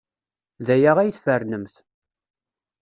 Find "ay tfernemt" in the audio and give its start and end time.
0.99-1.75